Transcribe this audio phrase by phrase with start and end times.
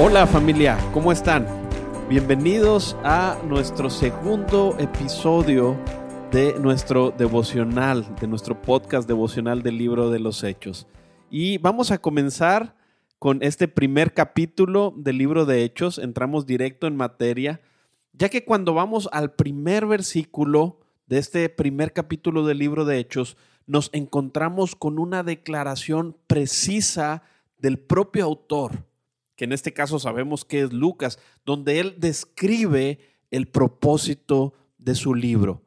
[0.00, 1.46] Hola familia, ¿cómo están?
[2.08, 5.78] Bienvenidos a nuestro segundo episodio
[6.32, 10.88] de nuestro devocional, de nuestro podcast devocional del libro de los Hechos.
[11.30, 12.74] Y vamos a comenzar
[13.20, 15.98] con este primer capítulo del libro de Hechos.
[15.98, 17.60] Entramos directo en materia,
[18.12, 23.36] ya que cuando vamos al primer versículo de este primer capítulo del libro de Hechos,
[23.68, 27.22] nos encontramos con una declaración precisa
[27.58, 28.82] del propio autor
[29.36, 32.98] que en este caso sabemos que es Lucas, donde él describe
[33.30, 35.62] el propósito de su libro.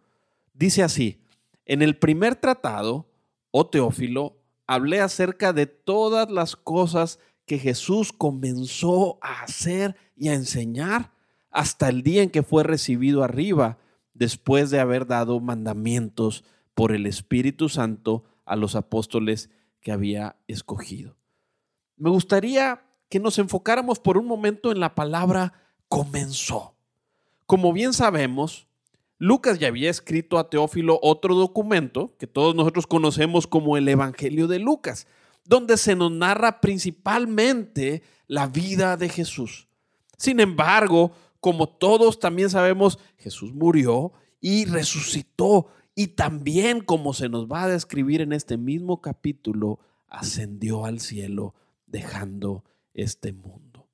[0.54, 1.22] Dice así,
[1.66, 3.10] en el primer tratado,
[3.52, 10.34] oh Teófilo, hablé acerca de todas las cosas que Jesús comenzó a hacer y a
[10.34, 11.12] enseñar
[11.50, 13.80] hasta el día en que fue recibido arriba,
[14.14, 21.18] después de haber dado mandamientos por el Espíritu Santo a los apóstoles que había escogido.
[21.96, 25.54] Me gustaría que nos enfocáramos por un momento en la palabra
[25.88, 26.76] comenzó.
[27.46, 28.68] Como bien sabemos,
[29.18, 34.48] Lucas ya había escrito a Teófilo otro documento que todos nosotros conocemos como el Evangelio
[34.48, 35.08] de Lucas,
[35.46, 39.68] donde se nos narra principalmente la vida de Jesús.
[40.18, 47.48] Sin embargo, como todos también sabemos, Jesús murió y resucitó y también, como se nos
[47.48, 51.56] va a describir en este mismo capítulo, ascendió al cielo
[51.88, 52.64] dejando
[52.98, 53.88] este mundo.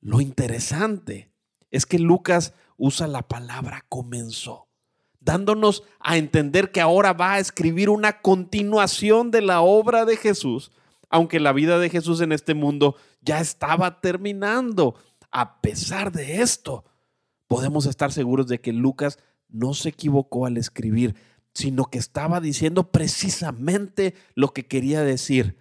[0.00, 1.32] Lo interesante
[1.70, 4.68] es que Lucas usa la palabra comenzó,
[5.20, 10.72] dándonos a entender que ahora va a escribir una continuación de la obra de Jesús,
[11.08, 14.96] aunque la vida de Jesús en este mundo ya estaba terminando.
[15.30, 16.84] A pesar de esto,
[17.46, 21.14] podemos estar seguros de que Lucas no se equivocó al escribir,
[21.54, 25.58] sino que estaba diciendo precisamente lo que quería decir.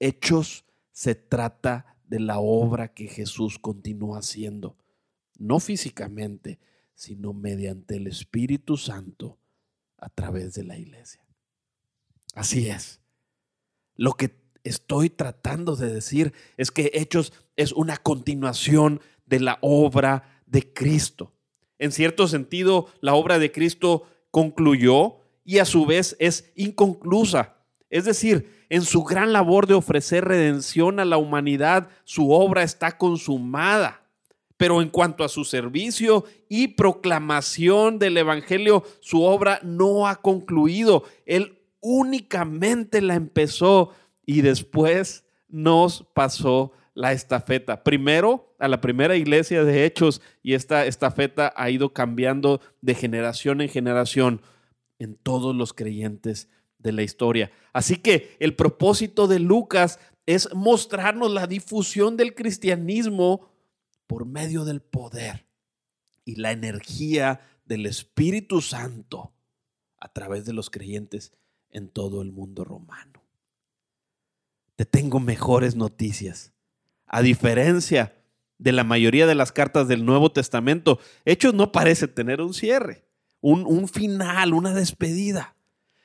[0.00, 4.76] Hechos se trata de la obra que Jesús continúa haciendo,
[5.38, 6.58] no físicamente,
[6.94, 9.38] sino mediante el Espíritu Santo
[9.98, 11.24] a través de la iglesia.
[12.34, 13.00] Así es.
[13.94, 20.42] Lo que estoy tratando de decir es que Hechos es una continuación de la obra
[20.46, 21.32] de Cristo.
[21.78, 27.56] En cierto sentido, la obra de Cristo concluyó y a su vez es inconclusa.
[27.90, 32.98] Es decir, en su gran labor de ofrecer redención a la humanidad, su obra está
[32.98, 34.02] consumada.
[34.56, 41.04] Pero en cuanto a su servicio y proclamación del Evangelio, su obra no ha concluido.
[41.26, 43.92] Él únicamente la empezó
[44.26, 47.84] y después nos pasó la estafeta.
[47.84, 53.60] Primero a la primera iglesia de Hechos y esta estafeta ha ido cambiando de generación
[53.60, 54.42] en generación
[54.98, 57.50] en todos los creyentes de la historia.
[57.72, 63.50] Así que el propósito de Lucas es mostrarnos la difusión del cristianismo
[64.06, 65.46] por medio del poder
[66.24, 69.32] y la energía del Espíritu Santo
[69.98, 71.32] a través de los creyentes
[71.70, 73.22] en todo el mundo romano.
[74.76, 76.52] Te tengo mejores noticias.
[77.06, 78.14] A diferencia
[78.58, 83.04] de la mayoría de las cartas del Nuevo Testamento, Hechos no parece tener un cierre,
[83.40, 85.56] un, un final, una despedida.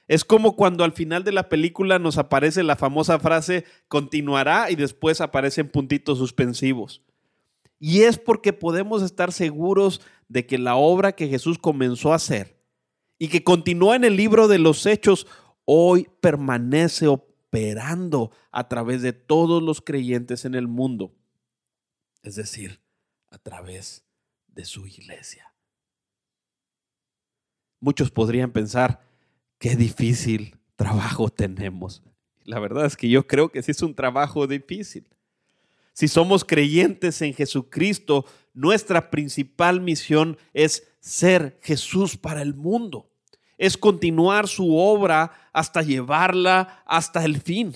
[0.08, 4.76] Es como cuando al final de la película nos aparece la famosa frase continuará y
[4.76, 7.02] después aparecen puntitos suspensivos.
[7.80, 12.58] Y es porque podemos estar seguros de que la obra que Jesús comenzó a hacer
[13.18, 15.28] y que continúa en el libro de los hechos,
[15.66, 21.14] hoy permanece operando a través de todos los creyentes en el mundo.
[22.22, 22.82] Es decir,
[23.30, 24.06] a través
[24.48, 25.54] de su iglesia.
[27.80, 29.02] Muchos podrían pensar,
[29.64, 32.04] qué difícil trabajo tenemos.
[32.44, 35.08] La verdad es que yo creo que sí es un trabajo difícil.
[35.94, 43.10] Si somos creyentes en Jesucristo, nuestra principal misión es ser Jesús para el mundo.
[43.58, 47.74] Es continuar su obra hasta llevarla hasta el fin.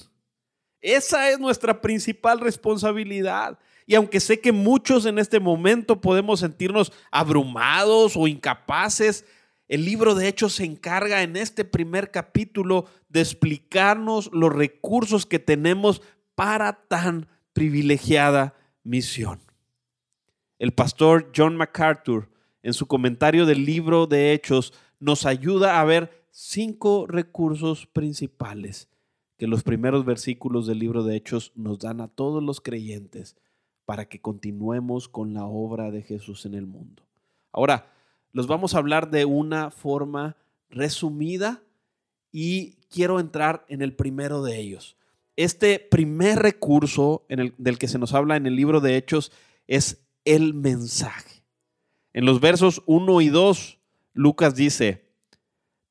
[0.81, 3.57] Esa es nuestra principal responsabilidad.
[3.85, 9.23] Y aunque sé que muchos en este momento podemos sentirnos abrumados o incapaces,
[9.67, 15.39] el libro de Hechos se encarga en este primer capítulo de explicarnos los recursos que
[15.39, 16.01] tenemos
[16.35, 18.53] para tan privilegiada
[18.83, 19.39] misión.
[20.59, 22.29] el pastor John MacArthur,
[22.63, 28.89] en su comentario del libro de Hechos, nos ayuda a ver cinco recursos principales
[29.37, 33.35] que los primeros versículos del libro de Hechos nos dan a todos los creyentes
[33.85, 37.03] para que continuemos con la obra de Jesús en el mundo.
[37.51, 37.91] Ahora,
[38.37, 40.37] los vamos a hablar de una forma
[40.69, 41.63] resumida
[42.31, 44.95] y quiero entrar en el primero de ellos.
[45.35, 49.31] Este primer recurso del que se nos habla en el libro de Hechos
[49.65, 51.41] es el mensaje.
[52.13, 53.79] En los versos 1 y 2,
[54.13, 55.09] Lucas dice,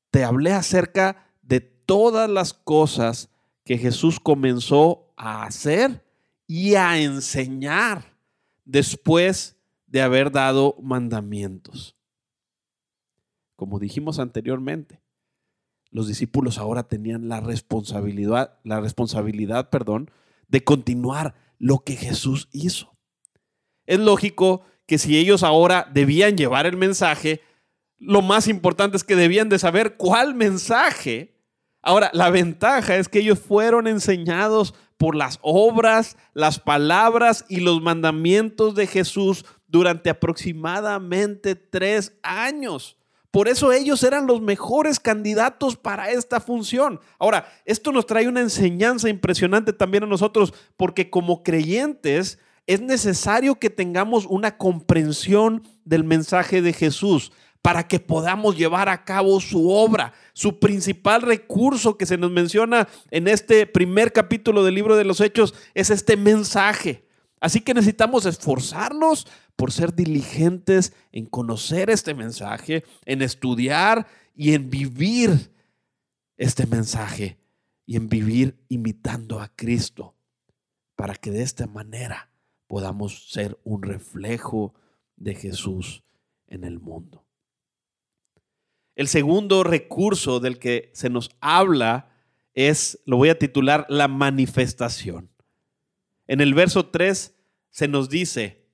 [0.09, 3.29] te hablé acerca de todas las cosas
[3.65, 6.01] que Jesús comenzó a hacer
[6.47, 8.17] y a enseñar
[8.63, 11.96] después de haber dado mandamientos.
[13.57, 15.01] Como dijimos anteriormente,
[15.91, 20.09] los discípulos ahora tenían la responsabilidad, la responsabilidad, perdón,
[20.47, 22.95] de continuar lo que Jesús hizo.
[23.85, 27.41] Es lógico que si ellos ahora debían llevar el mensaje,
[27.97, 31.37] lo más importante es que debían de saber cuál mensaje
[31.87, 37.81] Ahora, la ventaja es que ellos fueron enseñados por las obras, las palabras y los
[37.81, 42.97] mandamientos de Jesús durante aproximadamente tres años.
[43.37, 46.99] Por eso ellos eran los mejores candidatos para esta función.
[47.19, 53.59] Ahora, esto nos trae una enseñanza impresionante también a nosotros, porque como creyentes es necesario
[53.59, 57.31] que tengamos una comprensión del mensaje de Jesús
[57.61, 60.13] para que podamos llevar a cabo su obra.
[60.33, 65.21] Su principal recurso que se nos menciona en este primer capítulo del libro de los
[65.21, 67.03] Hechos es este mensaje.
[67.39, 74.69] Así que necesitamos esforzarnos por ser diligentes en conocer este mensaje, en estudiar y en
[74.69, 75.51] vivir
[76.37, 77.37] este mensaje
[77.85, 80.15] y en vivir imitando a Cristo
[80.95, 82.29] para que de esta manera
[82.67, 84.73] podamos ser un reflejo
[85.15, 86.03] de Jesús
[86.47, 87.25] en el mundo.
[88.95, 92.11] El segundo recurso del que se nos habla
[92.53, 95.29] es, lo voy a titular, la manifestación.
[96.27, 97.35] En el verso 3
[97.69, 98.66] se nos dice,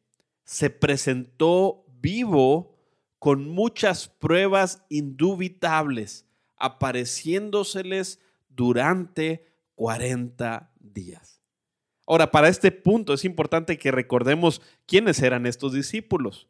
[0.44, 2.76] se presentó vivo
[3.20, 6.26] con muchas pruebas indubitables,
[6.58, 8.20] apareciéndoseles
[8.50, 11.42] durante 40 días.
[12.06, 16.50] Ahora, para este punto es importante que recordemos quiénes eran estos discípulos.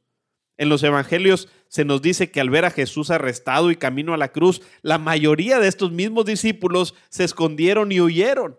[0.57, 4.17] En los evangelios se nos dice que al ver a Jesús arrestado y camino a
[4.17, 8.57] la cruz, la mayoría de estos mismos discípulos se escondieron y huyeron.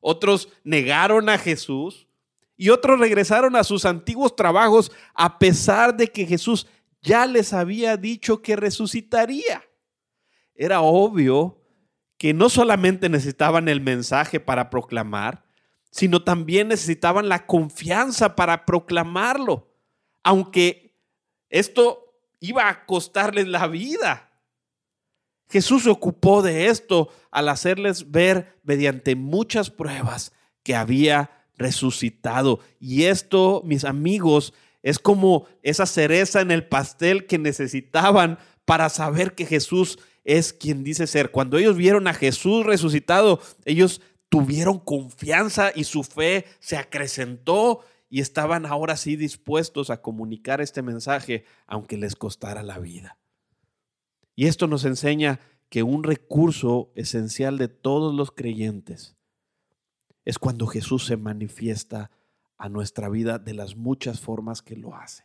[0.00, 2.08] Otros negaron a Jesús
[2.60, 6.66] y otros regresaron a sus antiguos trabajos a pesar de que Jesús
[7.00, 9.64] ya les había dicho que resucitaría.
[10.54, 11.58] Era obvio
[12.18, 15.42] que no solamente necesitaban el mensaje para proclamar,
[15.90, 19.72] sino también necesitaban la confianza para proclamarlo,
[20.22, 21.00] aunque
[21.48, 24.38] esto iba a costarles la vida.
[25.48, 32.58] Jesús se ocupó de esto al hacerles ver mediante muchas pruebas que había resucitado.
[32.80, 39.34] Y esto, mis amigos, es como esa cereza en el pastel que necesitaban para saber
[39.34, 41.30] que Jesús es quien dice ser.
[41.30, 48.20] Cuando ellos vieron a Jesús resucitado, ellos tuvieron confianza y su fe se acrecentó y
[48.20, 53.18] estaban ahora sí dispuestos a comunicar este mensaje aunque les costara la vida.
[54.34, 59.19] Y esto nos enseña que un recurso esencial de todos los creyentes
[60.24, 62.10] es cuando Jesús se manifiesta
[62.56, 65.24] a nuestra vida de las muchas formas que lo hace.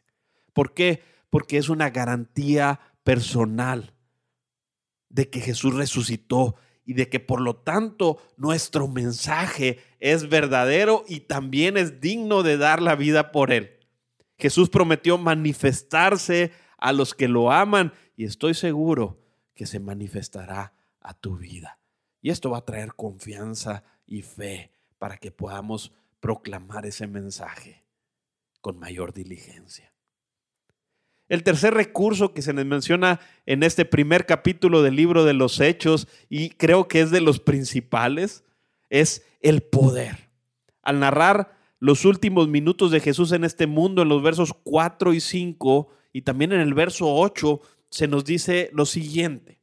[0.54, 1.04] ¿Por qué?
[1.30, 3.94] Porque es una garantía personal
[5.10, 11.22] de que Jesús resucitó y de que por lo tanto nuestro mensaje es verdadero y
[11.22, 13.80] también es digno de dar la vida por él.
[14.38, 19.20] Jesús prometió manifestarse a los que lo aman y estoy seguro
[19.54, 21.80] que se manifestará a tu vida.
[22.22, 24.72] Y esto va a traer confianza y fe
[25.06, 27.84] para que podamos proclamar ese mensaje
[28.60, 29.94] con mayor diligencia.
[31.30, 35.60] El tercer recurso que se nos menciona en este primer capítulo del libro de los
[35.60, 38.46] Hechos, y creo que es de los principales,
[38.90, 40.32] es el poder.
[40.82, 45.20] Al narrar los últimos minutos de Jesús en este mundo, en los versos 4 y
[45.20, 49.60] 5, y también en el verso 8, se nos dice lo siguiente.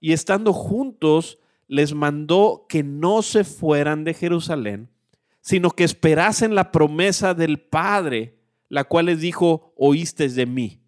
[0.00, 4.90] Y estando juntos, les mandó que no se fueran de Jerusalén,
[5.40, 8.36] sino que esperasen la promesa del Padre
[8.68, 10.80] la cual les dijo, oísteis de mí.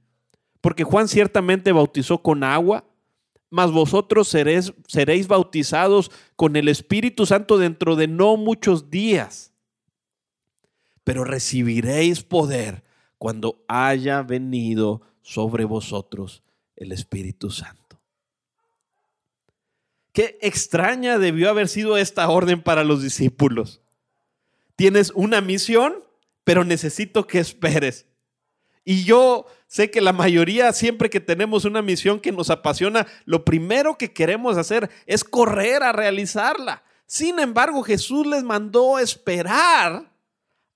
[0.60, 2.84] Porque Juan ciertamente bautizó con agua,
[3.50, 9.52] mas vosotros seréis, seréis bautizados con el Espíritu Santo dentro de no muchos días.
[11.04, 12.82] Pero recibiréis poder
[13.16, 16.42] cuando haya venido sobre vosotros
[16.76, 17.87] el Espíritu Santo.
[20.18, 23.80] Qué extraña debió haber sido esta orden para los discípulos.
[24.74, 26.02] Tienes una misión,
[26.42, 28.04] pero necesito que esperes.
[28.84, 33.44] Y yo sé que la mayoría, siempre que tenemos una misión que nos apasiona, lo
[33.44, 36.82] primero que queremos hacer es correr a realizarla.
[37.06, 40.10] Sin embargo, Jesús les mandó esperar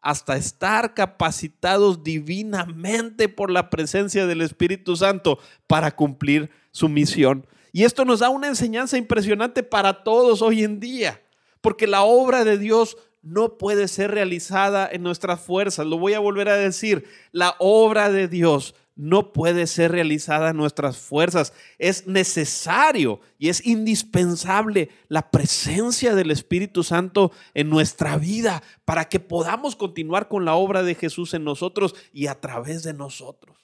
[0.00, 7.44] hasta estar capacitados divinamente por la presencia del Espíritu Santo para cumplir su misión.
[7.72, 11.22] Y esto nos da una enseñanza impresionante para todos hoy en día,
[11.62, 15.86] porque la obra de Dios no puede ser realizada en nuestras fuerzas.
[15.86, 20.56] Lo voy a volver a decir, la obra de Dios no puede ser realizada en
[20.56, 21.54] nuestras fuerzas.
[21.78, 29.20] Es necesario y es indispensable la presencia del Espíritu Santo en nuestra vida para que
[29.20, 33.56] podamos continuar con la obra de Jesús en nosotros y a través de nosotros.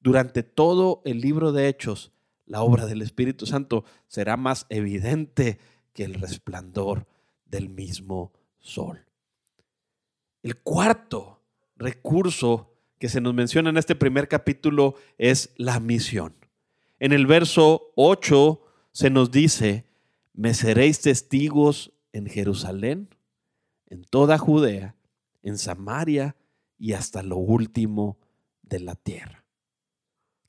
[0.00, 2.12] Durante todo el libro de Hechos,
[2.48, 5.58] la obra del Espíritu Santo será más evidente
[5.92, 7.06] que el resplandor
[7.44, 9.04] del mismo sol.
[10.42, 11.42] El cuarto
[11.76, 16.34] recurso que se nos menciona en este primer capítulo es la misión.
[16.98, 18.60] En el verso 8
[18.92, 19.84] se nos dice,
[20.32, 23.08] me seréis testigos en Jerusalén,
[23.86, 24.96] en toda Judea,
[25.42, 26.34] en Samaria
[26.78, 28.18] y hasta lo último
[28.62, 29.44] de la tierra.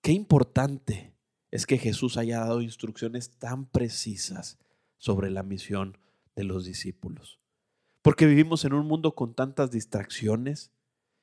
[0.01, 1.13] Qué importante
[1.51, 4.59] es que Jesús haya dado instrucciones tan precisas
[4.97, 5.97] sobre la misión
[6.35, 7.39] de los discípulos.
[8.01, 10.71] Porque vivimos en un mundo con tantas distracciones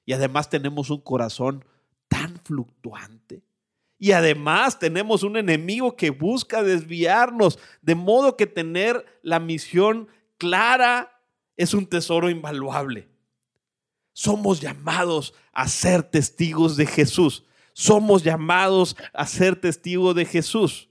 [0.05, 1.65] y además tenemos un corazón
[2.09, 3.43] tan fluctuante.
[3.99, 11.23] Y además tenemos un enemigo que busca desviarnos, de modo que tener la misión clara
[11.57, 13.09] es un tesoro invaluable.
[14.13, 17.45] Somos llamados a ser testigos de Jesús.
[17.79, 20.89] Somos llamados a ser testigos de Jesús.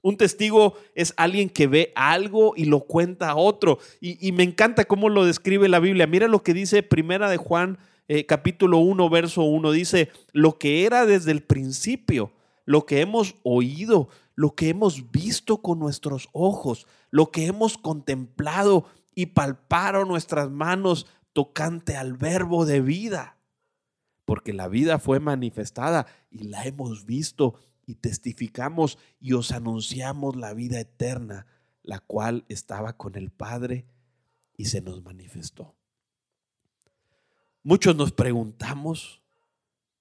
[0.00, 3.80] Un testigo es alguien que ve algo y lo cuenta a otro.
[4.00, 6.06] Y, me encanta cómo lo describe la Biblia.
[6.06, 9.72] Mira lo que dice Primera de Juan, eh, capítulo 1, verso 1.
[9.72, 12.30] Dice, lo que era desde el principio,
[12.64, 18.84] lo que hemos oído, lo que hemos visto con nuestros ojos, lo que hemos contemplado
[19.16, 23.39] y palparon nuestras manos tocante al verbo de vida.
[24.30, 30.54] Porque la vida fue manifestada y la hemos visto y testificamos y os anunciamos la
[30.54, 31.46] vida eterna,
[31.82, 33.86] la cual estaba con el Padre
[34.56, 35.74] y se nos manifestó.
[37.64, 39.20] Muchos nos preguntamos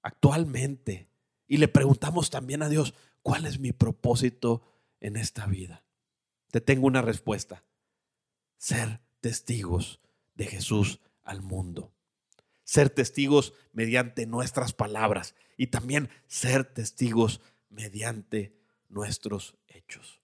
[0.04, 1.10] actualmente
[1.48, 2.94] y le preguntamos también a Dios,
[3.24, 4.62] ¿cuál es mi propósito
[5.00, 5.84] en esta vida?
[6.52, 7.64] Te tengo una respuesta.
[8.60, 10.00] Ser testigos
[10.36, 11.96] de Jesús al mundo.
[12.70, 18.54] Ser testigos mediante nuestras palabras y también ser testigos mediante
[18.90, 20.22] nuestros hechos.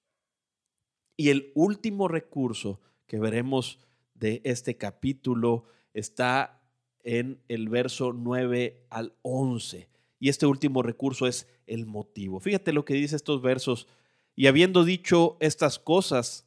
[1.17, 3.79] Y el último recurso que veremos
[4.13, 6.61] de este capítulo está
[7.03, 9.89] en el verso 9 al 11.
[10.19, 12.39] Y este último recurso es el motivo.
[12.39, 13.87] Fíjate lo que dice estos versos.
[14.35, 16.45] Y habiendo dicho estas cosas,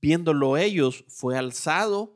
[0.00, 2.15] viéndolo ellos, fue alzado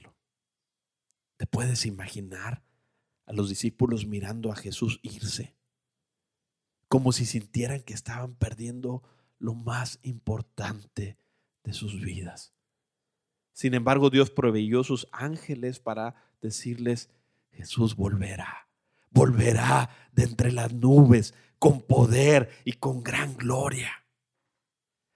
[1.41, 2.61] ¿Te puedes imaginar
[3.25, 5.55] a los discípulos mirando a Jesús irse?
[6.87, 9.01] como si sintieran que estaban perdiendo
[9.39, 11.17] lo más importante
[11.63, 12.53] de sus vidas.
[13.53, 17.09] Sin embargo, Dios proveyó sus ángeles para decirles,
[17.51, 18.67] Jesús volverá,
[19.09, 24.05] volverá de entre las nubes con poder y con gran gloria.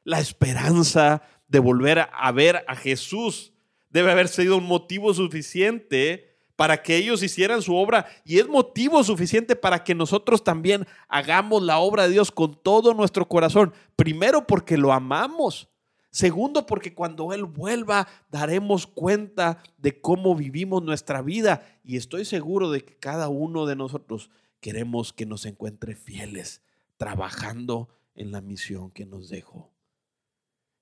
[0.03, 3.53] La esperanza de volver a ver a Jesús
[3.95, 9.01] debe haber sido un motivo suficiente para que ellos hicieran su obra y es motivo
[9.05, 13.73] suficiente para que nosotros también hagamos la obra de Dios con todo nuestro corazón.
[13.95, 15.69] Primero porque lo amamos.
[16.11, 22.71] Segundo porque cuando Él vuelva daremos cuenta de cómo vivimos nuestra vida y estoy seguro
[22.71, 26.61] de que cada uno de nosotros queremos que nos encuentre fieles
[26.97, 29.71] trabajando en la misión que nos dejó.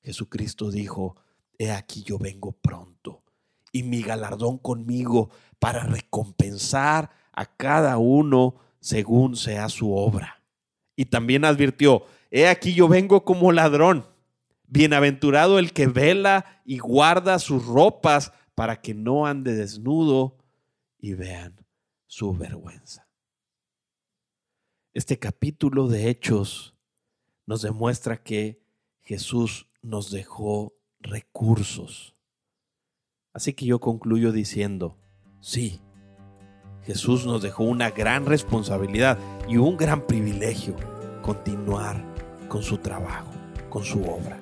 [0.02, 1.16] Jesucristo dijo,
[1.58, 3.24] he aquí yo vengo pronto
[3.72, 5.30] y mi galardón conmigo
[5.60, 10.42] para recompensar a cada uno según sea su obra.
[10.96, 14.06] Y también advirtió, he aquí yo vengo como ladrón.
[14.68, 20.38] Bienaventurado el que vela y guarda sus ropas para que no ande desnudo
[21.00, 21.66] y vean
[22.06, 23.08] su vergüenza.
[24.94, 26.76] Este capítulo de Hechos
[27.46, 28.62] nos demuestra que
[29.02, 32.16] Jesús nos dejó recursos.
[33.34, 34.98] Así que yo concluyo diciendo,
[35.40, 35.82] sí,
[36.84, 39.18] Jesús nos dejó una gran responsabilidad
[39.48, 40.76] y un gran privilegio
[41.22, 42.04] continuar
[42.48, 43.32] con su trabajo,
[43.70, 44.40] con su obra.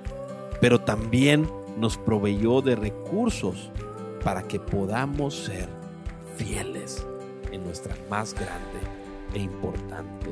[0.60, 3.72] Pero también nos proveyó de recursos
[4.24, 5.70] para que podamos ser
[6.36, 7.06] fieles
[7.52, 8.80] en nuestra más grande
[9.34, 10.30] e importante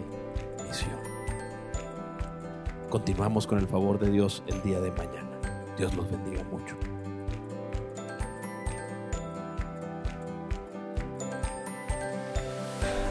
[0.67, 0.99] misión.
[2.89, 5.28] Continuamos con el favor de Dios el día de mañana.
[5.79, 6.75] Dios los bendiga mucho.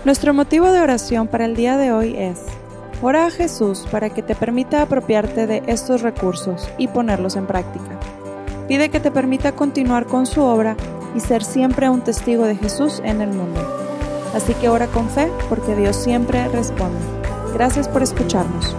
[0.05, 2.41] Nuestro motivo de oración para el día de hoy es,
[3.01, 7.99] ora a Jesús para que te permita apropiarte de estos recursos y ponerlos en práctica.
[8.69, 10.77] Pide que te permita continuar con su obra
[11.15, 13.67] y ser siempre un testigo de Jesús en el mundo.
[14.35, 17.01] Así que ora con fe porque Dios siempre responde.
[17.55, 18.77] Gracias por escucharnos.